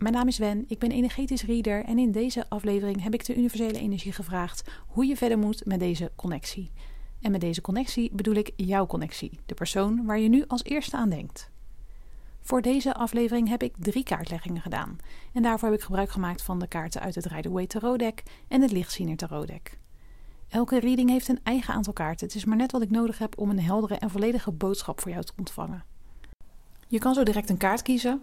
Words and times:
Mijn 0.00 0.14
naam 0.14 0.28
is 0.28 0.38
Wen, 0.38 0.64
ik 0.68 0.78
ben 0.78 0.90
energetisch 0.90 1.42
reader 1.42 1.84
en 1.84 1.98
in 1.98 2.12
deze 2.12 2.48
aflevering 2.48 3.02
heb 3.02 3.14
ik 3.14 3.24
de 3.24 3.36
universele 3.36 3.78
energie 3.78 4.12
gevraagd 4.12 4.70
hoe 4.86 5.06
je 5.06 5.16
verder 5.16 5.38
moet 5.38 5.66
met 5.66 5.78
deze 5.78 6.12
connectie. 6.16 6.70
En 7.20 7.30
met 7.30 7.40
deze 7.40 7.60
connectie 7.60 8.10
bedoel 8.12 8.34
ik 8.34 8.52
jouw 8.56 8.86
connectie, 8.86 9.40
de 9.46 9.54
persoon 9.54 10.06
waar 10.06 10.18
je 10.18 10.28
nu 10.28 10.44
als 10.46 10.64
eerste 10.64 10.96
aan 10.96 11.08
denkt. 11.08 11.50
Voor 12.40 12.62
deze 12.62 12.94
aflevering 12.94 13.48
heb 13.48 13.62
ik 13.62 13.74
drie 13.78 14.02
kaartleggingen 14.02 14.62
gedaan 14.62 14.96
en 15.32 15.42
daarvoor 15.42 15.68
heb 15.68 15.78
ik 15.78 15.84
gebruik 15.84 16.10
gemaakt 16.10 16.42
van 16.42 16.58
de 16.58 16.68
kaarten 16.68 17.00
uit 17.00 17.14
het 17.14 17.26
Rider-Waite 17.26 17.78
Tarot 17.78 17.98
Deck 17.98 18.22
en 18.48 18.62
het 18.62 18.72
Lichtziener 18.72 19.16
Tarot 19.16 19.46
Deck. 19.46 19.78
Elke 20.48 20.78
reading 20.80 21.10
heeft 21.10 21.28
een 21.28 21.40
eigen 21.42 21.74
aantal 21.74 21.92
kaarten, 21.92 22.26
het 22.26 22.36
is 22.36 22.44
maar 22.44 22.56
net 22.56 22.72
wat 22.72 22.82
ik 22.82 22.90
nodig 22.90 23.18
heb 23.18 23.38
om 23.38 23.50
een 23.50 23.60
heldere 23.60 23.94
en 23.94 24.10
volledige 24.10 24.52
boodschap 24.52 25.00
voor 25.00 25.10
jou 25.10 25.24
te 25.24 25.32
ontvangen. 25.36 25.84
Je 26.88 26.98
kan 26.98 27.14
zo 27.14 27.22
direct 27.22 27.50
een 27.50 27.56
kaart 27.56 27.82
kiezen 27.82 28.22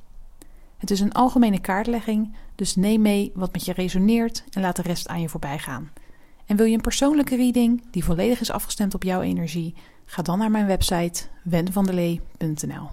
Het 0.81 0.91
is 0.91 0.99
een 0.99 1.11
algemene 1.11 1.59
kaartlegging, 1.59 2.35
dus 2.55 2.75
neem 2.75 3.01
mee 3.01 3.31
wat 3.33 3.51
met 3.51 3.65
je 3.65 3.73
resoneert 3.73 4.43
en 4.49 4.61
laat 4.61 4.75
de 4.75 4.81
rest 4.81 5.07
aan 5.07 5.21
je 5.21 5.29
voorbij 5.29 5.59
gaan. 5.59 5.91
En 6.45 6.55
wil 6.55 6.65
je 6.65 6.75
een 6.75 6.81
persoonlijke 6.81 7.35
reading 7.35 7.91
die 7.91 8.03
volledig 8.03 8.39
is 8.39 8.51
afgestemd 8.51 8.93
op 8.93 9.03
jouw 9.03 9.21
energie? 9.21 9.75
Ga 10.05 10.21
dan 10.21 10.37
naar 10.37 10.51
mijn 10.51 10.65
website 10.65 11.23
wenvandelee.nl. 11.43 12.89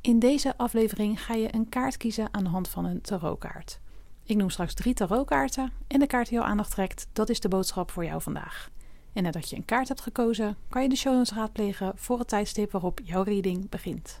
In 0.00 0.18
deze 0.18 0.56
aflevering 0.56 1.24
ga 1.24 1.34
je 1.34 1.54
een 1.54 1.68
kaart 1.68 1.96
kiezen 1.96 2.28
aan 2.30 2.44
de 2.44 2.50
hand 2.50 2.68
van 2.68 2.84
een 2.84 3.00
tarotkaart. 3.00 3.80
Ik 4.24 4.36
noem 4.36 4.50
straks 4.50 4.74
drie 4.74 4.94
tarotkaarten 4.94 5.72
en 5.86 5.98
de 5.98 6.06
kaart 6.06 6.28
die 6.28 6.38
jouw 6.38 6.46
aandacht 6.46 6.70
trekt, 6.70 7.06
dat 7.12 7.28
is 7.28 7.40
de 7.40 7.48
boodschap 7.48 7.90
voor 7.90 8.04
jou 8.04 8.22
vandaag. 8.22 8.70
En 9.12 9.22
nadat 9.22 9.50
je 9.50 9.56
een 9.56 9.64
kaart 9.64 9.88
hebt 9.88 10.00
gekozen, 10.00 10.56
kan 10.68 10.82
je 10.82 10.88
de 10.88 10.96
show 10.96 11.14
notes 11.14 11.32
raadplegen 11.32 11.92
voor 11.96 12.18
het 12.18 12.28
tijdstip 12.28 12.70
waarop 12.70 13.00
jouw 13.04 13.22
reading 13.22 13.68
begint. 13.68 14.20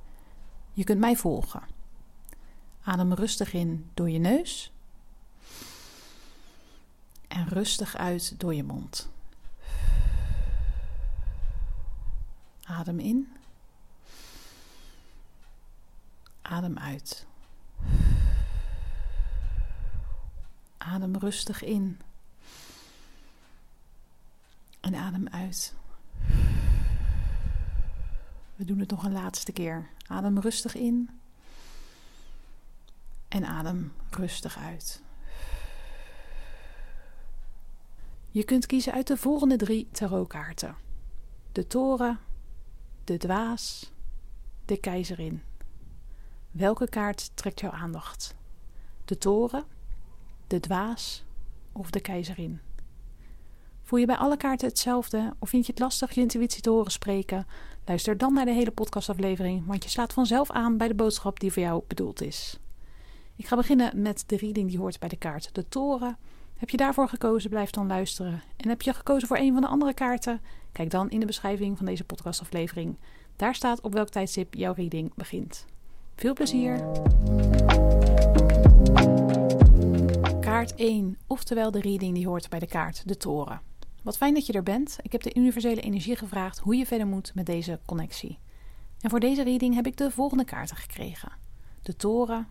Je 0.73 0.83
kunt 0.83 0.99
mij 0.99 1.15
volgen. 1.15 1.63
Adem 2.83 3.13
rustig 3.13 3.53
in 3.53 3.89
door 3.93 4.09
je 4.09 4.19
neus 4.19 4.71
en 7.27 7.47
rustig 7.47 7.95
uit 7.95 8.39
door 8.39 8.53
je 8.53 8.63
mond. 8.63 9.09
Adem 12.63 12.99
in. 12.99 13.33
Adem 16.41 16.77
uit. 16.77 17.25
Adem 20.77 21.15
rustig 21.15 21.63
in. 21.63 21.99
En 24.79 24.95
adem 24.95 25.27
uit. 25.27 25.73
We 28.55 28.65
doen 28.65 28.79
het 28.79 28.89
nog 28.89 29.03
een 29.03 29.11
laatste 29.11 29.51
keer. 29.51 29.89
Adem 30.11 30.39
rustig 30.39 30.75
in. 30.75 31.09
En 33.27 33.45
adem 33.45 33.93
rustig 34.09 34.57
uit. 34.57 35.01
Je 38.29 38.43
kunt 38.43 38.65
kiezen 38.65 38.93
uit 38.93 39.07
de 39.07 39.17
volgende 39.17 39.55
drie 39.55 39.87
tarotkaarten: 39.91 40.75
de 41.51 41.67
toren, 41.67 42.19
de 43.03 43.17
dwaas, 43.17 43.91
de 44.65 44.77
keizerin. 44.77 45.43
Welke 46.51 46.89
kaart 46.89 47.31
trekt 47.33 47.59
jouw 47.59 47.71
aandacht? 47.71 48.35
De 49.05 49.17
toren, 49.17 49.65
de 50.47 50.59
dwaas 50.59 51.23
of 51.71 51.89
de 51.89 51.99
keizerin? 51.99 52.59
Voel 53.83 53.99
je 53.99 54.05
bij 54.05 54.15
alle 54.15 54.37
kaarten 54.37 54.67
hetzelfde 54.67 55.33
of 55.39 55.49
vind 55.49 55.65
je 55.65 55.71
het 55.71 55.81
lastig 55.81 56.11
je 56.11 56.21
intuïtie 56.21 56.61
te 56.61 56.69
horen 56.69 56.91
spreken? 56.91 57.47
Luister 57.85 58.17
dan 58.17 58.33
naar 58.33 58.45
de 58.45 58.51
hele 58.51 58.71
podcastaflevering, 58.71 59.65
want 59.65 59.83
je 59.83 59.89
slaat 59.89 60.13
vanzelf 60.13 60.51
aan 60.51 60.77
bij 60.77 60.87
de 60.87 60.93
boodschap 60.93 61.39
die 61.39 61.51
voor 61.51 61.61
jou 61.61 61.83
bedoeld 61.87 62.21
is. 62.21 62.59
Ik 63.35 63.47
ga 63.47 63.55
beginnen 63.55 64.01
met 64.01 64.23
de 64.27 64.37
reading 64.37 64.69
die 64.69 64.77
hoort 64.77 64.99
bij 64.99 65.09
de 65.09 65.15
kaart 65.15 65.55
De 65.55 65.67
Toren. 65.67 66.17
Heb 66.57 66.69
je 66.69 66.77
daarvoor 66.77 67.09
gekozen, 67.09 67.49
blijf 67.49 67.69
dan 67.69 67.87
luisteren. 67.87 68.41
En 68.57 68.69
heb 68.69 68.81
je 68.81 68.93
gekozen 68.93 69.27
voor 69.27 69.37
een 69.37 69.53
van 69.53 69.61
de 69.61 69.67
andere 69.67 69.93
kaarten? 69.93 70.41
Kijk 70.71 70.89
dan 70.89 71.09
in 71.09 71.19
de 71.19 71.25
beschrijving 71.25 71.77
van 71.77 71.85
deze 71.85 72.03
podcastaflevering. 72.03 72.97
Daar 73.35 73.55
staat 73.55 73.81
op 73.81 73.93
welk 73.93 74.09
tijdstip 74.09 74.53
jouw 74.53 74.73
reading 74.73 75.13
begint. 75.15 75.65
Veel 76.15 76.33
plezier! 76.33 76.85
Kaart 80.39 80.75
1, 80.75 81.17
oftewel 81.27 81.71
de 81.71 81.81
reading 81.81 82.13
die 82.13 82.27
hoort 82.27 82.49
bij 82.49 82.59
de 82.59 82.67
kaart 82.67 83.07
De 83.07 83.17
Toren. 83.17 83.70
Wat 84.01 84.17
fijn 84.17 84.33
dat 84.33 84.45
je 84.45 84.53
er 84.53 84.63
bent. 84.63 84.97
Ik 85.01 85.11
heb 85.11 85.21
de 85.21 85.35
universele 85.35 85.81
energie 85.81 86.15
gevraagd 86.15 86.59
hoe 86.59 86.75
je 86.75 86.85
verder 86.85 87.07
moet 87.07 87.35
met 87.35 87.45
deze 87.45 87.79
connectie. 87.85 88.39
En 88.99 89.09
voor 89.09 89.19
deze 89.19 89.43
reading 89.43 89.75
heb 89.75 89.85
ik 89.85 89.97
de 89.97 90.11
volgende 90.11 90.45
kaarten 90.45 90.75
gekregen: 90.77 91.31
de 91.81 91.95
Toren, 91.95 92.47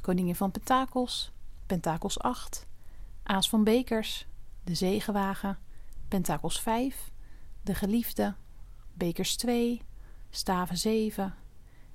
Koningin 0.00 0.34
van 0.34 0.50
Pentakels, 0.50 1.32
Pentakels 1.66 2.18
8, 2.18 2.66
Aas 3.22 3.48
van 3.48 3.64
Bekers, 3.64 4.26
de 4.64 4.74
Zegenwagen, 4.74 5.58
Pentakels 6.08 6.60
5, 6.60 7.10
de 7.62 7.74
Geliefde, 7.74 8.34
Bekers 8.92 9.36
2, 9.36 9.82
Staven 10.30 10.76
7, 10.76 11.34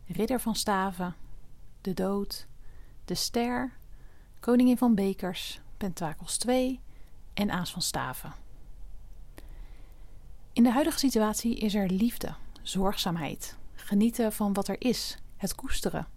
Ridder 0.05 0.39
van 0.39 0.55
Staven, 0.55 1.15
de 1.81 1.93
Dood, 1.93 2.47
de 3.05 3.15
Ster, 3.15 3.77
Koningin 4.39 4.77
van 4.77 4.95
Bekers, 4.95 5.61
Pentakels 5.77 6.37
2 6.37 6.79
en 7.33 7.51
Aas 7.51 7.71
van 7.71 7.81
Staven. 7.81 8.33
In 10.53 10.63
de 10.63 10.71
huidige 10.71 10.99
situatie 10.99 11.57
is 11.57 11.75
er 11.75 11.89
liefde, 11.89 12.33
zorgzaamheid, 12.61 13.57
genieten 13.73 14.33
van 14.33 14.53
wat 14.53 14.67
er 14.67 14.75
is, 14.81 15.17
het 15.37 15.55
koesteren. 15.55 16.07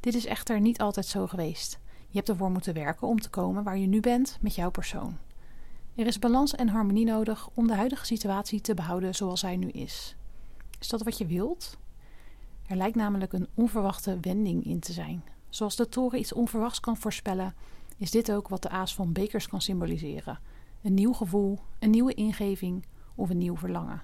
Dit 0.00 0.14
is 0.14 0.26
echter 0.26 0.60
niet 0.60 0.80
altijd 0.80 1.06
zo 1.06 1.26
geweest. 1.26 1.78
Je 2.08 2.16
hebt 2.16 2.28
ervoor 2.28 2.50
moeten 2.50 2.74
werken 2.74 3.08
om 3.08 3.20
te 3.20 3.30
komen 3.30 3.62
waar 3.62 3.78
je 3.78 3.86
nu 3.86 4.00
bent 4.00 4.38
met 4.40 4.54
jouw 4.54 4.70
persoon. 4.70 5.18
Er 5.94 6.06
is 6.06 6.18
balans 6.18 6.54
en 6.54 6.68
harmonie 6.68 7.04
nodig 7.04 7.48
om 7.54 7.66
de 7.66 7.74
huidige 7.74 8.06
situatie 8.06 8.60
te 8.60 8.74
behouden 8.74 9.14
zoals 9.14 9.40
zij 9.40 9.56
nu 9.56 9.68
is. 9.68 10.16
Is 10.80 10.88
dat 10.88 11.02
wat 11.02 11.18
je 11.18 11.26
wilt? 11.26 11.76
Er 12.66 12.76
lijkt 12.76 12.96
namelijk 12.96 13.32
een 13.32 13.48
onverwachte 13.54 14.18
wending 14.20 14.64
in 14.64 14.80
te 14.80 14.92
zijn. 14.92 15.24
Zoals 15.48 15.76
de 15.76 15.88
toren 15.88 16.18
iets 16.18 16.32
onverwachts 16.32 16.80
kan 16.80 16.96
voorspellen, 16.96 17.54
is 17.96 18.10
dit 18.10 18.32
ook 18.32 18.48
wat 18.48 18.62
de 18.62 18.68
aas 18.68 18.94
van 18.94 19.12
bekers 19.12 19.48
kan 19.48 19.60
symboliseren. 19.60 20.38
Een 20.82 20.94
nieuw 20.94 21.12
gevoel, 21.12 21.58
een 21.78 21.90
nieuwe 21.90 22.14
ingeving 22.14 22.84
of 23.14 23.30
een 23.30 23.38
nieuw 23.38 23.56
verlangen. 23.56 24.02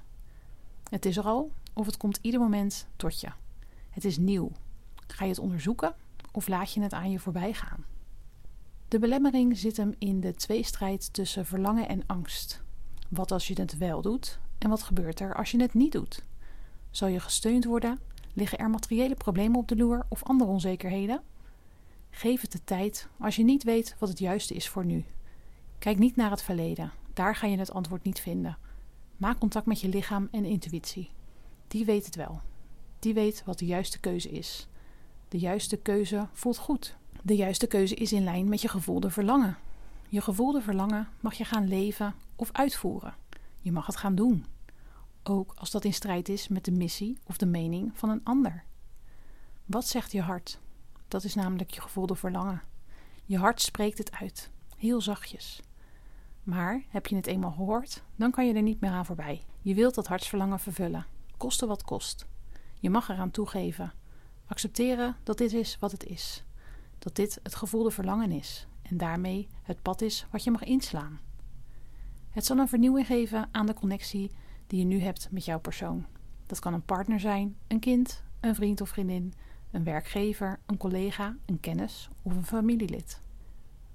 Het 0.90 1.06
is 1.06 1.16
er 1.16 1.24
al 1.24 1.52
of 1.74 1.86
het 1.86 1.96
komt 1.96 2.18
ieder 2.22 2.40
moment 2.40 2.86
tot 2.96 3.20
je. 3.20 3.28
Het 3.90 4.04
is 4.04 4.18
nieuw. 4.18 4.50
Ga 5.06 5.24
je 5.24 5.30
het 5.30 5.40
onderzoeken 5.40 5.94
of 6.32 6.48
laat 6.48 6.72
je 6.72 6.82
het 6.82 6.92
aan 6.92 7.10
je 7.10 7.18
voorbij 7.18 7.52
gaan? 7.52 7.84
De 8.88 8.98
belemmering 8.98 9.58
zit 9.58 9.76
hem 9.76 9.94
in 9.98 10.20
de 10.20 10.34
tweestrijd 10.34 11.12
tussen 11.12 11.46
verlangen 11.46 11.88
en 11.88 12.02
angst. 12.06 12.62
Wat 13.08 13.32
als 13.32 13.48
je 13.48 13.60
het 13.60 13.78
wel 13.78 14.02
doet 14.02 14.38
en 14.58 14.68
wat 14.68 14.82
gebeurt 14.82 15.20
er 15.20 15.34
als 15.34 15.50
je 15.50 15.60
het 15.60 15.74
niet 15.74 15.92
doet? 15.92 16.24
Zal 16.90 17.08
je 17.08 17.20
gesteund 17.20 17.64
worden? 17.64 17.98
Liggen 18.32 18.58
er 18.58 18.70
materiële 18.70 19.14
problemen 19.14 19.58
op 19.58 19.68
de 19.68 19.76
loer 19.76 20.06
of 20.08 20.22
andere 20.24 20.50
onzekerheden? 20.50 21.22
Geef 22.10 22.40
het 22.40 22.52
de 22.52 22.64
tijd 22.64 23.08
als 23.18 23.36
je 23.36 23.44
niet 23.44 23.62
weet 23.62 23.96
wat 23.98 24.08
het 24.08 24.18
juiste 24.18 24.54
is 24.54 24.68
voor 24.68 24.84
nu. 24.84 25.04
Kijk 25.78 25.98
niet 25.98 26.16
naar 26.16 26.30
het 26.30 26.42
verleden, 26.42 26.92
daar 27.12 27.36
ga 27.36 27.46
je 27.46 27.58
het 27.58 27.72
antwoord 27.72 28.02
niet 28.02 28.20
vinden. 28.20 28.58
Maak 29.20 29.38
contact 29.38 29.66
met 29.66 29.80
je 29.80 29.88
lichaam 29.88 30.28
en 30.30 30.44
intuïtie. 30.44 31.10
Die 31.68 31.84
weet 31.84 32.04
het 32.04 32.14
wel. 32.14 32.40
Die 32.98 33.14
weet 33.14 33.42
wat 33.44 33.58
de 33.58 33.66
juiste 33.66 34.00
keuze 34.00 34.30
is. 34.30 34.68
De 35.28 35.38
juiste 35.38 35.76
keuze 35.76 36.28
voelt 36.32 36.58
goed. 36.58 36.96
De 37.22 37.36
juiste 37.36 37.66
keuze 37.66 37.94
is 37.94 38.12
in 38.12 38.24
lijn 38.24 38.48
met 38.48 38.60
je 38.60 38.68
gevoelde 38.68 39.10
verlangen. 39.10 39.56
Je 40.08 40.20
gevoelde 40.20 40.62
verlangen 40.62 41.08
mag 41.20 41.34
je 41.34 41.44
gaan 41.44 41.68
leven 41.68 42.14
of 42.36 42.48
uitvoeren. 42.52 43.14
Je 43.60 43.72
mag 43.72 43.86
het 43.86 43.96
gaan 43.96 44.14
doen. 44.14 44.46
Ook 45.22 45.54
als 45.56 45.70
dat 45.70 45.84
in 45.84 45.94
strijd 45.94 46.28
is 46.28 46.48
met 46.48 46.64
de 46.64 46.72
missie 46.72 47.18
of 47.26 47.36
de 47.36 47.46
mening 47.46 47.90
van 47.94 48.08
een 48.08 48.24
ander. 48.24 48.64
Wat 49.66 49.86
zegt 49.86 50.12
je 50.12 50.22
hart? 50.22 50.58
Dat 51.08 51.24
is 51.24 51.34
namelijk 51.34 51.70
je 51.70 51.80
gevoelde 51.80 52.14
verlangen. 52.14 52.62
Je 53.24 53.38
hart 53.38 53.60
spreekt 53.60 53.98
het 53.98 54.12
uit, 54.12 54.50
heel 54.76 55.00
zachtjes. 55.00 55.60
Maar 56.42 56.82
heb 56.88 57.06
je 57.06 57.16
het 57.16 57.26
eenmaal 57.26 57.50
gehoord, 57.50 58.02
dan 58.16 58.30
kan 58.30 58.46
je 58.46 58.54
er 58.54 58.62
niet 58.62 58.80
meer 58.80 58.90
aan 58.90 59.06
voorbij. 59.06 59.44
Je 59.62 59.74
wilt 59.74 59.94
dat 59.94 60.06
hartsverlangen 60.06 60.58
vervullen, 60.58 61.06
koste 61.36 61.66
wat 61.66 61.82
kost. 61.82 62.26
Je 62.78 62.90
mag 62.90 63.08
eraan 63.08 63.30
toegeven. 63.30 63.92
Accepteren 64.46 65.16
dat 65.22 65.38
dit 65.38 65.52
is 65.52 65.76
wat 65.78 65.92
het 65.92 66.04
is. 66.04 66.44
Dat 66.98 67.16
dit 67.16 67.40
het 67.42 67.54
gevoelde 67.54 67.90
verlangen 67.90 68.32
is 68.32 68.66
en 68.82 68.96
daarmee 68.96 69.48
het 69.62 69.82
pad 69.82 70.00
is 70.00 70.26
wat 70.30 70.44
je 70.44 70.50
mag 70.50 70.64
inslaan. 70.64 71.20
Het 72.30 72.46
zal 72.46 72.58
een 72.58 72.68
vernieuwing 72.68 73.06
geven 73.06 73.48
aan 73.52 73.66
de 73.66 73.74
connectie 73.74 74.30
die 74.66 74.78
je 74.78 74.84
nu 74.84 75.00
hebt 75.00 75.28
met 75.30 75.44
jouw 75.44 75.60
persoon. 75.60 76.06
Dat 76.46 76.58
kan 76.58 76.74
een 76.74 76.84
partner 76.84 77.20
zijn, 77.20 77.56
een 77.66 77.80
kind, 77.80 78.22
een 78.40 78.54
vriend 78.54 78.80
of 78.80 78.88
vriendin, 78.88 79.32
een 79.70 79.84
werkgever, 79.84 80.60
een 80.66 80.76
collega, 80.76 81.36
een 81.46 81.60
kennis 81.60 82.08
of 82.22 82.36
een 82.36 82.44
familielid. 82.44 83.20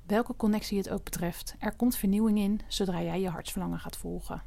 Welke 0.05 0.35
connectie 0.35 0.77
het 0.77 0.89
ook 0.89 1.03
betreft, 1.03 1.55
er 1.59 1.75
komt 1.75 1.95
vernieuwing 1.95 2.37
in 2.37 2.59
zodra 2.67 3.01
jij 3.01 3.21
je 3.21 3.29
hartsverlangen 3.29 3.79
gaat 3.79 3.97
volgen. 3.97 4.43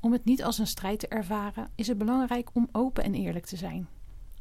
Om 0.00 0.12
het 0.12 0.24
niet 0.24 0.42
als 0.42 0.58
een 0.58 0.66
strijd 0.66 0.98
te 0.98 1.08
ervaren, 1.08 1.70
is 1.74 1.86
het 1.86 1.98
belangrijk 1.98 2.50
om 2.52 2.68
open 2.72 3.04
en 3.04 3.14
eerlijk 3.14 3.46
te 3.46 3.56
zijn. 3.56 3.88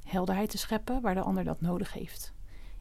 Helderheid 0.04 0.50
te 0.50 0.58
scheppen 0.58 1.02
waar 1.02 1.14
de 1.14 1.22
ander 1.22 1.44
dat 1.44 1.62
nodig 1.62 1.94
heeft. 1.94 2.34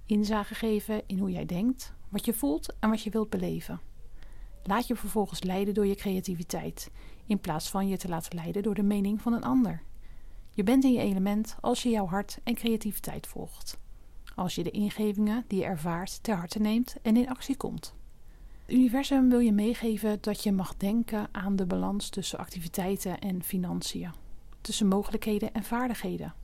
Inzage 0.07 0.55
geven 0.55 1.03
in 1.07 1.19
hoe 1.19 1.31
jij 1.31 1.47
denkt, 1.47 1.95
wat 2.09 2.25
je 2.25 2.35
voelt 2.35 2.77
en 2.81 2.91
wat 2.91 3.03
je 3.03 3.11
wilt 3.11 3.31
beleven. 3.31 3.81
Laat 4.63 4.87
je 4.87 4.97
vervolgens 4.97 5.43
leiden 5.43 5.75
door 5.75 5.87
je 5.87 5.95
creativiteit, 5.95 6.91
in 7.27 7.41
plaats 7.41 7.71
van 7.71 7.89
je 7.89 7.97
te 7.97 8.09
laten 8.09 8.35
leiden 8.35 8.63
door 8.63 8.75
de 8.75 8.83
mening 8.83 9.23
van 9.23 9.33
een 9.33 9.45
ander. 9.45 9.83
Je 10.51 10.63
bent 10.63 10.85
in 10.85 10.93
je 10.93 11.01
element 11.01 11.57
als 11.61 11.83
je 11.83 11.89
jouw 11.89 12.07
hart 12.07 12.39
en 12.45 12.55
creativiteit 12.55 13.27
volgt. 13.27 13.79
Als 14.39 14.55
je 14.55 14.63
de 14.63 14.71
ingevingen 14.71 15.45
die 15.47 15.59
je 15.59 15.65
ervaart 15.65 16.23
ter 16.23 16.37
harte 16.37 16.59
neemt 16.59 16.97
en 17.03 17.17
in 17.17 17.29
actie 17.29 17.57
komt. 17.57 17.95
Het 18.67 18.77
universum 18.77 19.29
wil 19.29 19.39
je 19.39 19.53
meegeven 19.53 20.19
dat 20.21 20.43
je 20.43 20.53
mag 20.53 20.77
denken 20.77 21.29
aan 21.33 21.57
de 21.57 21.67
balans 21.67 22.09
tussen 22.09 22.39
activiteiten 22.39 23.19
en 23.19 23.43
financiën, 23.43 24.13
tussen 24.61 24.87
mogelijkheden 24.87 25.53
en 25.53 25.63
vaardigheden. 25.63 26.35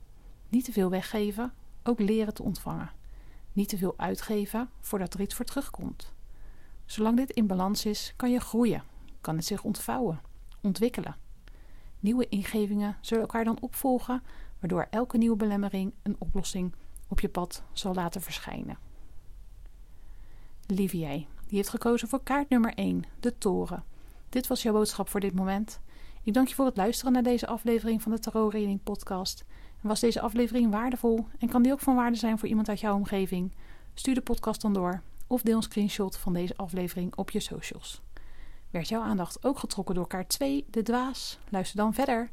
Niet 0.49 0.65
te 0.65 0.71
veel 0.71 0.89
weggeven, 0.89 1.53
ook 1.83 1.99
leren 1.99 2.33
te 2.33 2.43
ontvangen. 2.43 2.91
Niet 3.53 3.69
te 3.69 3.77
veel 3.77 3.93
uitgeven 3.97 4.69
voordat 4.81 5.13
er 5.13 5.21
iets 5.21 5.35
voor 5.35 5.45
terugkomt. 5.45 6.13
Zolang 6.85 7.17
dit 7.17 7.31
in 7.31 7.47
balans 7.47 7.85
is, 7.85 8.13
kan 8.15 8.31
je 8.31 8.39
groeien, 8.39 8.83
kan 9.21 9.35
het 9.35 9.45
zich 9.45 9.63
ontvouwen, 9.63 10.21
ontwikkelen. 10.61 11.15
Nieuwe 11.99 12.29
ingevingen 12.29 12.97
zullen 13.01 13.23
elkaar 13.23 13.43
dan 13.43 13.61
opvolgen, 13.61 14.23
waardoor 14.59 14.87
elke 14.89 15.17
nieuwe 15.17 15.35
belemmering 15.35 15.93
een 16.03 16.15
oplossing 16.19 16.73
op 17.15 17.21
je 17.21 17.29
pad 17.29 17.63
zal 17.73 17.93
laten 17.93 18.21
verschijnen. 18.21 18.77
Livier, 20.67 21.09
die 21.47 21.57
heeft 21.57 21.69
gekozen 21.69 22.07
voor 22.07 22.23
kaart 22.23 22.49
nummer 22.49 22.73
1, 22.73 23.03
de 23.19 23.37
toren. 23.37 23.83
Dit 24.29 24.47
was 24.47 24.61
jouw 24.61 24.73
boodschap 24.73 25.09
voor 25.09 25.19
dit 25.19 25.33
moment. 25.33 25.79
Ik 26.23 26.33
dank 26.33 26.47
je 26.47 26.55
voor 26.55 26.65
het 26.65 26.77
luisteren 26.77 27.13
naar 27.13 27.23
deze 27.23 27.47
aflevering 27.47 28.01
van 28.01 28.11
de 28.11 28.19
Tarot 28.19 28.53
Reading 28.53 28.83
Podcast. 28.83 29.45
Was 29.81 29.99
deze 29.99 30.21
aflevering 30.21 30.71
waardevol 30.71 31.27
en 31.39 31.49
kan 31.49 31.61
die 31.61 31.71
ook 31.71 31.79
van 31.79 31.95
waarde 31.95 32.17
zijn 32.17 32.39
voor 32.39 32.47
iemand 32.47 32.69
uit 32.69 32.79
jouw 32.79 32.95
omgeving? 32.95 33.51
Stuur 33.93 34.15
de 34.15 34.21
podcast 34.21 34.61
dan 34.61 34.73
door 34.73 35.01
of 35.27 35.41
deel 35.41 35.55
een 35.55 35.63
screenshot 35.63 36.17
van 36.17 36.33
deze 36.33 36.57
aflevering 36.57 37.15
op 37.15 37.31
je 37.31 37.39
socials. 37.39 38.01
Werd 38.69 38.87
jouw 38.87 39.01
aandacht 39.01 39.45
ook 39.45 39.59
getrokken 39.59 39.95
door 39.95 40.07
kaart 40.07 40.29
2, 40.29 40.65
de 40.69 40.81
dwaas? 40.81 41.39
Luister 41.49 41.77
dan 41.77 41.93
verder. 41.93 42.29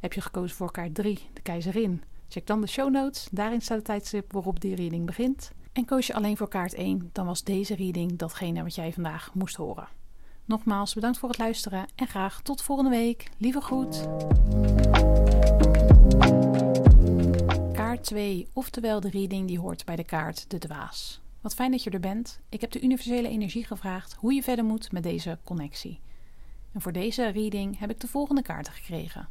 Heb 0.00 0.12
je 0.12 0.20
gekozen 0.20 0.56
voor 0.56 0.70
kaart 0.70 0.94
3, 0.94 1.28
de 1.32 1.40
keizerin? 1.40 2.02
Check 2.28 2.46
dan 2.46 2.60
de 2.60 2.66
show 2.66 2.90
notes. 2.90 3.28
Daarin 3.30 3.60
staat 3.60 3.76
het 3.76 3.86
tijdstip 3.86 4.32
waarop 4.32 4.60
die 4.60 4.74
reading 4.74 5.06
begint. 5.06 5.52
En 5.72 5.84
koos 5.84 6.06
je 6.06 6.14
alleen 6.14 6.36
voor 6.36 6.48
kaart 6.48 6.74
1, 6.74 7.10
dan 7.12 7.26
was 7.26 7.44
deze 7.44 7.74
reading 7.74 8.16
datgene 8.18 8.62
wat 8.62 8.74
jij 8.74 8.92
vandaag 8.92 9.34
moest 9.34 9.56
horen. 9.56 9.88
Nogmaals 10.44 10.94
bedankt 10.94 11.18
voor 11.18 11.28
het 11.28 11.38
luisteren 11.38 11.86
en 11.94 12.06
graag 12.06 12.42
tot 12.42 12.62
volgende 12.62 12.90
week. 12.90 13.30
Lieve 13.38 13.60
groet. 13.60 14.08
Kaart 17.72 18.04
2, 18.04 18.48
oftewel 18.52 19.00
de 19.00 19.10
reading 19.10 19.46
die 19.46 19.58
hoort 19.58 19.84
bij 19.84 19.96
de 19.96 20.04
kaart 20.04 20.50
de 20.50 20.58
dwaas. 20.58 21.20
Wat 21.40 21.54
fijn 21.54 21.70
dat 21.70 21.82
je 21.82 21.90
er 21.90 22.00
bent. 22.00 22.40
Ik 22.48 22.60
heb 22.60 22.70
de 22.70 22.80
universele 22.80 23.28
energie 23.28 23.64
gevraagd 23.64 24.14
hoe 24.14 24.34
je 24.34 24.42
verder 24.42 24.64
moet 24.64 24.92
met 24.92 25.02
deze 25.02 25.38
connectie. 25.44 26.00
En 26.72 26.80
voor 26.80 26.92
deze 26.92 27.28
reading 27.28 27.78
heb 27.78 27.90
ik 27.90 28.00
de 28.00 28.08
volgende 28.08 28.42
kaarten 28.42 28.72
gekregen: 28.72 29.28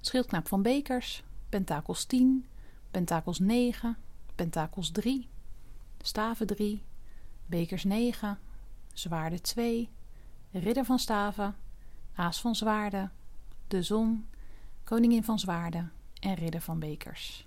Schildknaap 0.00 0.48
van 0.48 0.62
Bekers, 0.62 1.22
Pentakels 1.54 2.04
10, 2.04 2.44
Pentakels 2.90 3.38
9, 3.38 3.96
Pentakels 4.34 4.90
3, 4.90 5.28
Staven 6.02 6.46
3, 6.46 6.82
Bekers 7.46 7.84
9, 7.84 8.38
Zwaarden 8.92 9.42
2, 9.42 9.88
Ridder 10.50 10.84
van 10.84 10.98
Staven, 10.98 11.56
Aas 12.14 12.40
van 12.40 12.54
Zwaarden, 12.54 13.12
de 13.68 13.82
Zon, 13.82 14.26
Koningin 14.84 15.24
van 15.24 15.38
Zwaarden 15.38 15.92
en 16.20 16.34
Ridder 16.34 16.60
van 16.60 16.78
Bekers. 16.78 17.46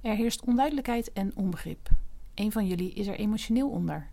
Er 0.00 0.16
heerst 0.16 0.44
onduidelijkheid 0.44 1.12
en 1.12 1.36
onbegrip. 1.36 1.88
Een 2.34 2.52
van 2.52 2.66
jullie 2.66 2.92
is 2.92 3.06
er 3.06 3.18
emotioneel 3.18 3.70
onder. 3.70 4.10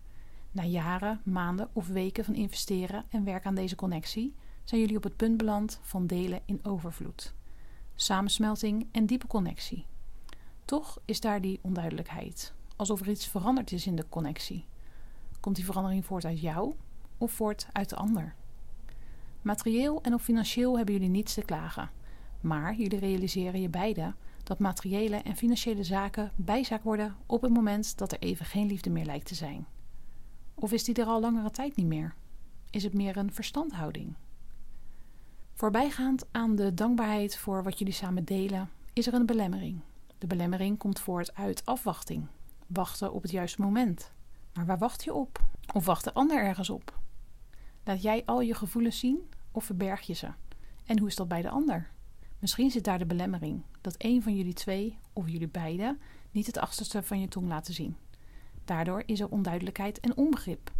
Na 0.50 0.64
jaren, 0.64 1.20
maanden 1.22 1.68
of 1.72 1.86
weken 1.86 2.24
van 2.24 2.34
investeren 2.34 3.04
en 3.08 3.24
werk 3.24 3.46
aan 3.46 3.54
deze 3.54 3.76
connectie 3.76 4.34
zijn 4.64 4.80
jullie 4.80 4.96
op 4.96 5.02
het 5.02 5.16
punt 5.16 5.36
beland 5.36 5.80
van 5.82 6.06
delen 6.06 6.40
in 6.44 6.64
overvloed. 6.64 7.34
Samensmelting 7.96 8.88
en 8.92 9.06
diepe 9.06 9.26
connectie. 9.26 9.86
Toch 10.64 10.98
is 11.04 11.20
daar 11.20 11.40
die 11.40 11.58
onduidelijkheid, 11.62 12.54
alsof 12.76 13.00
er 13.00 13.08
iets 13.08 13.26
veranderd 13.26 13.72
is 13.72 13.86
in 13.86 13.96
de 13.96 14.08
connectie. 14.08 14.64
Komt 15.40 15.56
die 15.56 15.64
verandering 15.64 16.04
voort 16.04 16.24
uit 16.24 16.40
jou 16.40 16.74
of 17.18 17.32
voort 17.32 17.66
uit 17.72 17.88
de 17.88 17.96
ander? 17.96 18.34
Materieel 19.42 20.02
en 20.02 20.14
of 20.14 20.22
financieel 20.22 20.76
hebben 20.76 20.94
jullie 20.94 21.08
niets 21.08 21.34
te 21.34 21.42
klagen, 21.42 21.90
maar 22.40 22.74
jullie 22.74 22.98
realiseren 22.98 23.60
je 23.60 23.68
beiden 23.68 24.16
dat 24.42 24.58
materiële 24.58 25.16
en 25.16 25.36
financiële 25.36 25.84
zaken 25.84 26.32
bijzaak 26.36 26.82
worden 26.82 27.16
op 27.26 27.42
het 27.42 27.52
moment 27.52 27.98
dat 27.98 28.12
er 28.12 28.18
even 28.18 28.46
geen 28.46 28.66
liefde 28.66 28.90
meer 28.90 29.04
lijkt 29.04 29.26
te 29.26 29.34
zijn? 29.34 29.66
Of 30.54 30.72
is 30.72 30.84
die 30.84 30.94
er 30.94 31.06
al 31.06 31.20
langere 31.20 31.50
tijd 31.50 31.76
niet 31.76 31.86
meer? 31.86 32.14
Is 32.70 32.82
het 32.82 32.94
meer 32.94 33.16
een 33.16 33.32
verstandhouding? 33.32 34.14
Voorbijgaand 35.56 36.26
aan 36.30 36.56
de 36.56 36.74
dankbaarheid 36.74 37.36
voor 37.36 37.62
wat 37.62 37.78
jullie 37.78 37.94
samen 37.94 38.24
delen, 38.24 38.70
is 38.92 39.06
er 39.06 39.14
een 39.14 39.26
belemmering. 39.26 39.80
De 40.18 40.26
belemmering 40.26 40.78
komt 40.78 41.00
voort 41.00 41.34
uit 41.34 41.66
afwachting, 41.66 42.26
wachten 42.66 43.12
op 43.12 43.22
het 43.22 43.30
juiste 43.30 43.60
moment. 43.60 44.12
Maar 44.54 44.66
waar 44.66 44.78
wacht 44.78 45.04
je 45.04 45.14
op? 45.14 45.44
Of 45.74 45.84
wacht 45.84 46.04
de 46.04 46.14
ander 46.14 46.42
ergens 46.42 46.70
op? 46.70 46.98
Laat 47.84 48.02
jij 48.02 48.22
al 48.24 48.40
je 48.40 48.54
gevoelens 48.54 48.98
zien 48.98 49.28
of 49.52 49.64
verberg 49.64 50.00
je 50.00 50.12
ze? 50.12 50.28
En 50.84 50.98
hoe 50.98 51.08
is 51.08 51.16
dat 51.16 51.28
bij 51.28 51.42
de 51.42 51.50
ander? 51.50 51.90
Misschien 52.38 52.70
zit 52.70 52.84
daar 52.84 52.98
de 52.98 53.06
belemmering 53.06 53.62
dat 53.80 53.94
een 53.98 54.22
van 54.22 54.36
jullie 54.36 54.54
twee 54.54 54.98
of 55.12 55.28
jullie 55.28 55.48
beiden 55.48 56.00
niet 56.30 56.46
het 56.46 56.58
achterste 56.58 57.02
van 57.02 57.20
je 57.20 57.28
tong 57.28 57.48
laten 57.48 57.74
zien. 57.74 57.96
Daardoor 58.64 59.02
is 59.06 59.20
er 59.20 59.28
onduidelijkheid 59.28 60.00
en 60.00 60.16
onbegrip. 60.16 60.72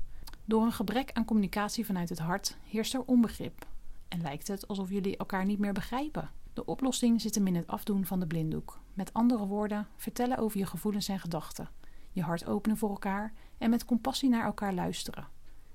Door 0.44 0.62
een 0.62 0.72
gebrek 0.72 1.12
aan 1.12 1.24
communicatie 1.24 1.86
vanuit 1.86 2.08
het 2.08 2.18
hart 2.18 2.56
heerst 2.62 2.94
er 2.94 3.02
onbegrip 3.04 3.66
en 4.14 4.22
lijkt 4.22 4.48
het 4.48 4.68
alsof 4.68 4.90
jullie 4.90 5.16
elkaar 5.16 5.44
niet 5.44 5.58
meer 5.58 5.72
begrijpen. 5.72 6.30
De 6.52 6.64
oplossing 6.64 7.20
zit 7.20 7.34
hem 7.34 7.46
in 7.46 7.54
het 7.54 7.66
afdoen 7.66 8.04
van 8.04 8.20
de 8.20 8.26
blinddoek. 8.26 8.80
Met 8.92 9.12
andere 9.12 9.46
woorden, 9.46 9.86
vertellen 9.96 10.38
over 10.38 10.58
je 10.58 10.66
gevoelens 10.66 11.08
en 11.08 11.20
gedachten. 11.20 11.68
Je 12.12 12.22
hart 12.22 12.46
openen 12.46 12.76
voor 12.76 12.90
elkaar 12.90 13.32
en 13.58 13.70
met 13.70 13.84
compassie 13.84 14.28
naar 14.28 14.44
elkaar 14.44 14.74
luisteren. 14.74 15.28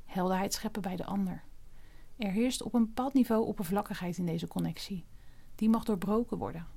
Helderheid 0.05 0.53
scheppen 0.53 0.81
bij 0.81 0.96
de 0.96 1.05
ander. 1.05 1.43
Er 2.17 2.31
heerst 2.31 2.62
op 2.62 2.74
een 2.74 2.86
bepaald 2.86 3.13
niveau 3.13 3.46
oppervlakkigheid 3.46 4.17
in 4.17 4.25
deze 4.25 4.48
connectie 4.48 5.05
die 5.55 5.69
mag 5.69 5.84
doorbroken 5.84 6.38
worden. 6.38 6.67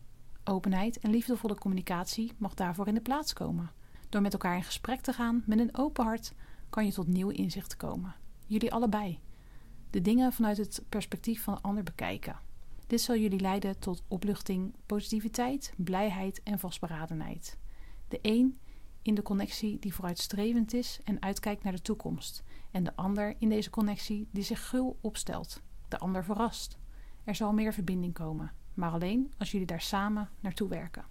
Openheid 0.45 0.99
en 0.99 1.11
liefdevolle 1.11 1.55
communicatie 1.55 2.33
mag 2.39 2.55
daarvoor 2.55 2.89
in 2.89 2.95
de 2.95 3.01
plaats 3.01 3.33
komen. 3.33 3.71
Door 4.09 4.21
met 4.21 4.33
elkaar 4.33 4.57
in 4.57 4.63
gesprek 4.63 5.01
te 5.01 5.13
gaan 5.13 5.43
met 5.47 5.59
een 5.59 5.77
open 5.77 6.05
hart 6.05 6.35
kan 6.71 6.87
je 6.87 6.93
tot 6.93 7.07
nieuwe 7.07 7.33
inzichten 7.33 7.79
komen. 7.79 8.15
Jullie 8.47 8.73
allebei. 8.73 9.21
De 9.93 10.01
dingen 10.01 10.33
vanuit 10.33 10.57
het 10.57 10.85
perspectief 10.89 11.43
van 11.43 11.55
de 11.55 11.61
ander 11.61 11.83
bekijken. 11.83 12.37
Dit 12.87 13.01
zal 13.01 13.17
jullie 13.17 13.41
leiden 13.41 13.79
tot 13.79 14.03
opluchting, 14.09 14.75
positiviteit, 14.87 15.73
blijheid 15.77 16.43
en 16.43 16.59
vastberadenheid. 16.59 17.59
De 18.09 18.19
een 18.23 18.59
in 19.03 19.15
de 19.15 19.23
connectie 19.23 19.79
die 19.79 19.95
vooruitstrevend 19.95 20.75
is 20.75 21.01
en 21.05 21.23
uitkijkt 21.23 21.63
naar 21.63 21.73
de 21.73 21.83
toekomst, 21.83 22.43
en 22.71 22.85
de 22.85 22.97
ander 22.97 23.35
in 23.39 23.49
deze 23.49 23.71
connectie 23.71 24.29
die 24.31 24.45
zich 24.45 24.69
gul 24.69 24.99
opstelt, 25.01 25.63
de 25.89 25.99
ander 25.99 26.25
verrast. 26.25 26.79
Er 27.25 27.35
zal 27.35 27.53
meer 27.53 27.73
verbinding 27.73 28.15
komen, 28.15 28.53
maar 28.75 28.91
alleen 28.91 29.33
als 29.39 29.51
jullie 29.51 29.67
daar 29.67 29.81
samen 29.81 30.31
naartoe 30.41 30.69
werken. 30.69 31.05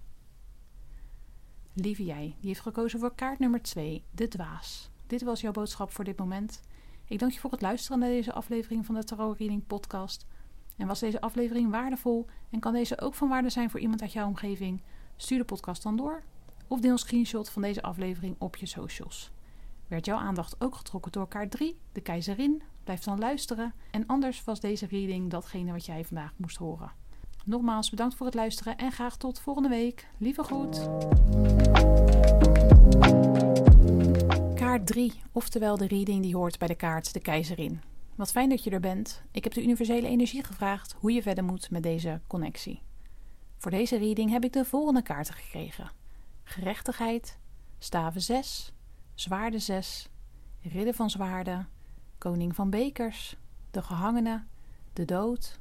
Lieve 1.73 2.03
jij, 2.03 2.35
die 2.39 2.47
heeft 2.47 2.59
gekozen 2.59 2.99
voor 2.99 3.15
kaart 3.15 3.39
nummer 3.39 3.61
2, 3.61 4.03
de 4.11 4.27
dwaas. 4.27 4.89
Dit 5.07 5.21
was 5.21 5.41
jouw 5.41 5.51
boodschap 5.51 5.91
voor 5.91 6.03
dit 6.03 6.17
moment. 6.17 6.61
Ik 7.11 7.19
dank 7.19 7.31
je 7.31 7.39
voor 7.39 7.51
het 7.51 7.61
luisteren 7.61 7.99
naar 7.99 8.09
deze 8.09 8.33
aflevering 8.33 8.85
van 8.85 8.95
de 8.95 9.03
Tarot 9.03 9.37
Reading 9.37 9.67
Podcast. 9.67 10.25
En 10.77 10.87
was 10.87 10.99
deze 10.99 11.21
aflevering 11.21 11.71
waardevol 11.71 12.25
en 12.49 12.59
kan 12.59 12.73
deze 12.73 13.01
ook 13.01 13.13
van 13.13 13.29
waarde 13.29 13.49
zijn 13.49 13.69
voor 13.69 13.79
iemand 13.79 14.01
uit 14.01 14.13
jouw 14.13 14.27
omgeving? 14.27 14.81
Stuur 15.15 15.37
de 15.37 15.43
podcast 15.43 15.83
dan 15.83 15.95
door 15.95 16.23
of 16.67 16.79
deel 16.79 16.91
een 16.91 16.97
screenshot 16.97 17.49
van 17.49 17.61
deze 17.61 17.81
aflevering 17.81 18.35
op 18.37 18.55
je 18.55 18.65
socials. 18.65 19.31
Werd 19.87 20.05
jouw 20.05 20.17
aandacht 20.17 20.55
ook 20.61 20.75
getrokken 20.75 21.11
door 21.11 21.27
kaart 21.27 21.51
3, 21.51 21.79
de 21.91 22.01
keizerin? 22.01 22.61
Blijf 22.83 23.03
dan 23.03 23.19
luisteren. 23.19 23.73
En 23.91 24.05
anders 24.07 24.43
was 24.43 24.59
deze 24.59 24.85
reading 24.85 25.29
datgene 25.29 25.71
wat 25.71 25.85
jij 25.85 26.05
vandaag 26.05 26.33
moest 26.37 26.57
horen. 26.57 26.91
Nogmaals 27.45 27.89
bedankt 27.89 28.15
voor 28.15 28.25
het 28.25 28.35
luisteren 28.35 28.77
en 28.77 28.91
graag 28.91 29.17
tot 29.17 29.39
volgende 29.39 29.69
week. 29.69 30.07
Lieve 30.17 30.43
groet. 30.43 30.89
Kaart 34.71 34.87
3, 34.87 35.13
oftewel 35.31 35.77
de 35.77 35.87
reading 35.87 36.21
die 36.21 36.35
hoort 36.35 36.59
bij 36.59 36.67
de 36.67 36.75
kaart 36.75 37.13
de 37.13 37.19
keizerin. 37.19 37.81
Wat 38.15 38.31
fijn 38.31 38.49
dat 38.49 38.63
je 38.63 38.69
er 38.69 38.79
bent. 38.79 39.23
Ik 39.31 39.43
heb 39.43 39.53
de 39.53 39.63
universele 39.63 40.07
energie 40.07 40.43
gevraagd 40.43 40.95
hoe 40.99 41.11
je 41.11 41.21
verder 41.21 41.43
moet 41.43 41.69
met 41.69 41.83
deze 41.83 42.21
connectie. 42.27 42.81
Voor 43.57 43.71
deze 43.71 43.97
reading 43.97 44.31
heb 44.31 44.43
ik 44.43 44.53
de 44.53 44.65
volgende 44.65 45.01
kaarten 45.01 45.33
gekregen: 45.33 45.91
gerechtigheid, 46.43 47.37
staven 47.79 48.21
6, 48.21 48.73
zwaarde 49.13 49.59
6, 49.59 50.09
ridder 50.61 50.93
van 50.93 51.09
zwaarden, 51.09 51.69
koning 52.17 52.55
van 52.55 52.69
bekers, 52.69 53.37
de 53.71 53.81
gehangene, 53.81 54.43
de 54.93 55.05
dood, 55.05 55.59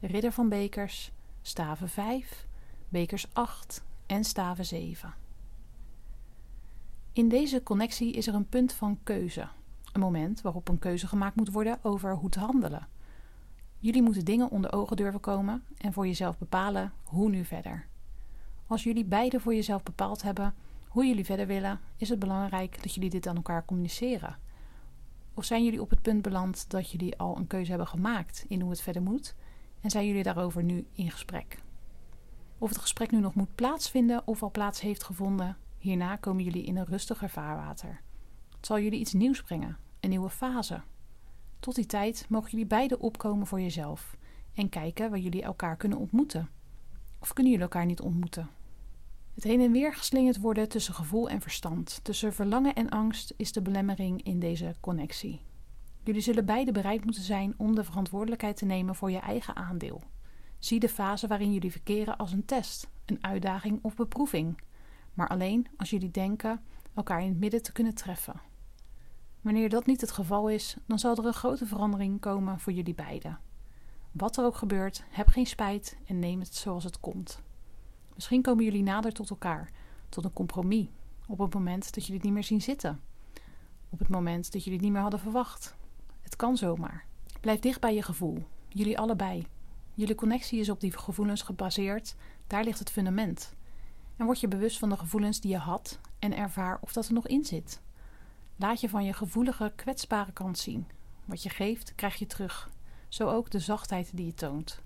ridder 0.00 0.32
van 0.32 0.48
bekers, 0.48 1.12
staven 1.42 1.88
5, 1.88 2.46
bekers 2.88 3.26
8 3.32 3.84
en 4.06 4.24
staven 4.24 4.64
7. 4.64 5.14
In 7.18 7.28
deze 7.28 7.62
connectie 7.62 8.12
is 8.12 8.26
er 8.26 8.34
een 8.34 8.48
punt 8.48 8.72
van 8.72 8.98
keuze. 9.02 9.48
Een 9.92 10.00
moment 10.00 10.40
waarop 10.40 10.68
een 10.68 10.78
keuze 10.78 11.06
gemaakt 11.06 11.36
moet 11.36 11.50
worden 11.50 11.78
over 11.82 12.14
hoe 12.14 12.30
te 12.30 12.38
handelen. 12.38 12.88
Jullie 13.78 14.02
moeten 14.02 14.24
dingen 14.24 14.50
onder 14.50 14.72
ogen 14.72 14.96
durven 14.96 15.20
komen 15.20 15.64
en 15.78 15.92
voor 15.92 16.06
jezelf 16.06 16.38
bepalen 16.38 16.92
hoe 17.04 17.30
nu 17.30 17.44
verder. 17.44 17.86
Als 18.66 18.84
jullie 18.84 19.04
beide 19.04 19.40
voor 19.40 19.54
jezelf 19.54 19.82
bepaald 19.82 20.22
hebben 20.22 20.54
hoe 20.88 21.06
jullie 21.06 21.24
verder 21.24 21.46
willen, 21.46 21.80
is 21.96 22.08
het 22.08 22.18
belangrijk 22.18 22.82
dat 22.82 22.94
jullie 22.94 23.10
dit 23.10 23.26
aan 23.26 23.36
elkaar 23.36 23.64
communiceren. 23.64 24.38
Of 25.34 25.44
zijn 25.44 25.64
jullie 25.64 25.82
op 25.82 25.90
het 25.90 26.02
punt 26.02 26.22
beland 26.22 26.70
dat 26.70 26.90
jullie 26.90 27.18
al 27.18 27.36
een 27.36 27.46
keuze 27.46 27.70
hebben 27.70 27.88
gemaakt 27.88 28.44
in 28.48 28.60
hoe 28.60 28.70
het 28.70 28.80
verder 28.80 29.02
moet 29.02 29.34
en 29.80 29.90
zijn 29.90 30.06
jullie 30.06 30.22
daarover 30.22 30.62
nu 30.62 30.86
in 30.92 31.10
gesprek? 31.10 31.58
Of 32.58 32.68
het 32.68 32.78
gesprek 32.78 33.10
nu 33.10 33.20
nog 33.20 33.34
moet 33.34 33.54
plaatsvinden 33.54 34.22
of 34.24 34.42
al 34.42 34.50
plaats 34.50 34.80
heeft 34.80 35.04
gevonden, 35.04 35.56
hierna 35.78 36.16
komen 36.16 36.44
jullie 36.44 36.64
in 36.64 36.76
een 36.76 36.86
rustiger 36.86 37.30
vaarwater. 37.30 38.00
Het 38.56 38.66
zal 38.66 38.80
jullie 38.80 39.00
iets 39.00 39.12
nieuws 39.12 39.42
brengen, 39.42 39.76
een 40.00 40.10
nieuwe 40.10 40.30
fase. 40.30 40.80
Tot 41.60 41.74
die 41.74 41.86
tijd 41.86 42.26
mogen 42.28 42.50
jullie 42.50 42.66
beide 42.66 42.98
opkomen 42.98 43.46
voor 43.46 43.60
jezelf 43.60 44.16
en 44.54 44.68
kijken 44.68 45.10
waar 45.10 45.18
jullie 45.18 45.42
elkaar 45.42 45.76
kunnen 45.76 45.98
ontmoeten. 45.98 46.48
Of 47.18 47.32
kunnen 47.32 47.52
jullie 47.52 47.66
elkaar 47.68 47.86
niet 47.86 48.00
ontmoeten? 48.00 48.50
Het 49.34 49.44
heen 49.44 49.60
en 49.60 49.72
weer 49.72 49.94
geslingerd 49.94 50.40
worden 50.40 50.68
tussen 50.68 50.94
gevoel 50.94 51.28
en 51.28 51.40
verstand, 51.40 52.00
tussen 52.02 52.32
verlangen 52.32 52.74
en 52.74 52.88
angst, 52.88 53.34
is 53.36 53.52
de 53.52 53.62
belemmering 53.62 54.22
in 54.22 54.38
deze 54.38 54.74
connectie. 54.80 55.40
Jullie 56.04 56.22
zullen 56.22 56.44
beide 56.44 56.72
bereid 56.72 57.04
moeten 57.04 57.22
zijn 57.22 57.54
om 57.56 57.74
de 57.74 57.84
verantwoordelijkheid 57.84 58.56
te 58.56 58.64
nemen 58.64 58.94
voor 58.94 59.10
je 59.10 59.18
eigen 59.18 59.56
aandeel. 59.56 60.02
Zie 60.58 60.80
de 60.80 60.88
fase 60.88 61.26
waarin 61.26 61.52
jullie 61.52 61.70
verkeren 61.70 62.16
als 62.16 62.32
een 62.32 62.44
test, 62.44 62.88
een 63.04 63.24
uitdaging 63.24 63.78
of 63.82 63.94
beproeving, 63.94 64.60
maar 65.14 65.28
alleen 65.28 65.66
als 65.76 65.90
jullie 65.90 66.10
denken 66.10 66.60
elkaar 66.94 67.22
in 67.22 67.28
het 67.28 67.38
midden 67.38 67.62
te 67.62 67.72
kunnen 67.72 67.94
treffen. 67.94 68.40
Wanneer 69.40 69.68
dat 69.68 69.86
niet 69.86 70.00
het 70.00 70.10
geval 70.10 70.48
is, 70.48 70.76
dan 70.86 70.98
zal 70.98 71.16
er 71.16 71.26
een 71.26 71.32
grote 71.32 71.66
verandering 71.66 72.20
komen 72.20 72.60
voor 72.60 72.72
jullie 72.72 72.94
beiden. 72.94 73.38
Wat 74.12 74.36
er 74.36 74.44
ook 74.44 74.56
gebeurt, 74.56 75.04
heb 75.10 75.26
geen 75.26 75.46
spijt 75.46 75.96
en 76.06 76.18
neem 76.18 76.40
het 76.40 76.54
zoals 76.54 76.84
het 76.84 77.00
komt. 77.00 77.42
Misschien 78.14 78.42
komen 78.42 78.64
jullie 78.64 78.82
nader 78.82 79.12
tot 79.12 79.30
elkaar, 79.30 79.70
tot 80.08 80.24
een 80.24 80.32
compromis, 80.32 80.86
op 81.26 81.38
het 81.38 81.54
moment 81.54 81.94
dat 81.94 82.02
jullie 82.02 82.14
het 82.14 82.24
niet 82.24 82.32
meer 82.32 82.44
zien 82.44 82.62
zitten. 82.62 83.00
Op 83.88 83.98
het 83.98 84.08
moment 84.08 84.52
dat 84.52 84.64
jullie 84.64 84.72
het 84.72 84.82
niet 84.82 84.92
meer 84.92 85.02
hadden 85.02 85.20
verwacht. 85.20 85.76
Het 86.20 86.36
kan 86.36 86.56
zomaar. 86.56 87.04
Blijf 87.40 87.60
dicht 87.60 87.80
bij 87.80 87.94
je 87.94 88.02
gevoel, 88.02 88.44
jullie 88.68 88.98
allebei. 88.98 89.46
Jullie 89.94 90.14
connectie 90.14 90.60
is 90.60 90.70
op 90.70 90.80
die 90.80 90.98
gevoelens 90.98 91.42
gebaseerd, 91.42 92.14
daar 92.46 92.64
ligt 92.64 92.78
het 92.78 92.90
fundament. 92.90 93.54
En 94.18 94.24
word 94.24 94.40
je 94.40 94.48
bewust 94.48 94.78
van 94.78 94.88
de 94.88 94.96
gevoelens 94.96 95.40
die 95.40 95.50
je 95.50 95.58
had 95.58 95.98
en 96.18 96.36
ervaar 96.36 96.78
of 96.80 96.92
dat 96.92 97.06
er 97.06 97.12
nog 97.12 97.26
in 97.26 97.44
zit. 97.44 97.80
Laat 98.56 98.80
je 98.80 98.88
van 98.88 99.04
je 99.04 99.12
gevoelige, 99.12 99.72
kwetsbare 99.76 100.32
kant 100.32 100.58
zien. 100.58 100.86
Wat 101.24 101.42
je 101.42 101.48
geeft, 101.48 101.94
krijg 101.94 102.14
je 102.14 102.26
terug. 102.26 102.70
Zo 103.08 103.28
ook 103.28 103.50
de 103.50 103.58
zachtheid 103.58 104.16
die 104.16 104.26
je 104.26 104.34
toont. 104.34 104.80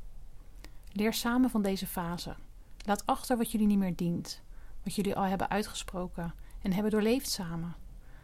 Leer 0.93 1.15
samen 1.15 1.51
van 1.51 1.63
deze 1.63 1.87
fase. 1.87 2.37
Laat 2.85 3.07
achter 3.07 3.37
wat 3.37 3.51
jullie 3.51 3.67
niet 3.67 3.79
meer 3.79 3.97
dient, 3.97 4.43
wat 4.83 4.95
jullie 4.95 5.17
al 5.17 5.23
hebben 5.25 5.51
uitgesproken 5.51 6.35
en 6.63 6.73
hebben 6.73 6.93
doorleefd 6.93 7.31
samen. 7.31 7.75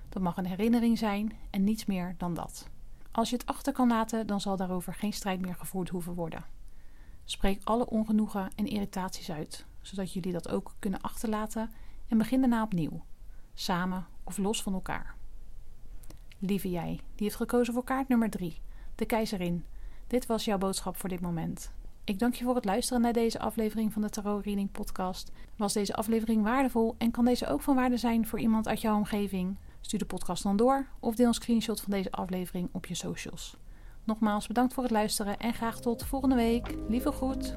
Dat 0.09 0.23
mag 0.23 0.37
een 0.37 0.47
herinnering 0.47 0.99
zijn 0.99 1.33
en 1.51 1.65
niets 1.65 1.87
meer 1.87 2.15
dan 2.19 2.35
dat. 2.35 2.69
Als 3.11 3.31
je 3.31 3.37
het 3.37 3.47
achter 3.47 3.73
kan 3.73 3.89
laten, 3.89 4.27
dan 4.27 4.41
zal 4.41 4.57
daarover 4.57 4.95
geen 4.95 5.13
strijd 5.13 5.41
meer 5.41 5.55
gevoerd 5.55 5.89
hoeven 5.89 6.15
worden. 6.15 6.45
Spreek 7.25 7.61
alle 7.65 7.87
ongenoegen 7.87 8.51
en 8.55 8.67
irritaties 8.67 9.31
uit, 9.31 9.67
zodat 9.89 10.13
jullie 10.13 10.33
dat 10.33 10.49
ook 10.49 10.75
kunnen 10.79 11.01
achterlaten 11.01 11.71
en 12.09 12.19
begin 12.19 12.41
daarna 12.41 12.63
opnieuw, 12.63 13.05
samen 13.55 14.07
of 14.25 14.39
los 14.39 14.63
van 14.63 14.73
elkaar. 14.73 15.17
Lieve 16.39 16.71
jij, 16.71 17.01
die 17.15 17.27
heeft 17.27 17.37
gekozen 17.37 17.75
voor 17.75 17.85
kaart 17.85 18.09
nummer 18.09 18.31
3, 18.31 18.61
de 18.95 19.05
keizerin. 19.07 19.65
Dit 20.07 20.27
was 20.27 20.45
jouw 20.45 20.59
boodschap 20.59 20.97
voor 20.97 21.09
dit 21.09 21.21
moment. 21.21 21.73
Ik 22.05 22.19
dank 22.19 22.35
je 22.35 22.45
voor 22.45 22.55
het 22.55 22.65
luisteren 22.65 23.03
naar 23.03 23.13
deze 23.13 23.39
aflevering 23.39 23.93
van 23.93 24.03
de 24.03 24.11
Tarot 24.11 24.45
Reading 24.45 24.71
Podcast. 24.71 25.33
Was 25.57 25.73
deze 25.73 25.95
aflevering 25.95 26.43
waardevol 26.43 26.95
en 26.99 27.11
kan 27.11 27.25
deze 27.25 27.47
ook 27.47 27.63
van 27.63 27.75
waarde 27.75 27.97
zijn 27.97 28.27
voor 28.27 28.41
iemand 28.41 28.69
uit 28.69 28.81
jouw 28.81 28.97
omgeving? 28.97 29.59
Stuur 29.81 29.99
de 29.99 30.05
podcast 30.05 30.43
dan 30.43 30.57
door 30.57 30.87
of 31.01 31.15
deel 31.15 31.27
een 31.27 31.35
screenshot 31.35 31.81
van 31.81 31.91
deze 31.91 32.11
aflevering 32.11 32.69
op 32.73 32.87
je 32.87 32.95
socials. 32.95 33.57
Nogmaals 34.05 34.47
bedankt 34.47 34.75
voor 34.75 34.83
het 34.83 34.93
luisteren 34.93 35.39
en 35.39 35.55
graag 35.55 35.81
tot 35.81 36.07
volgende 36.07 36.35
week. 36.35 36.75
Lieve 36.89 37.13
groet. 37.13 37.57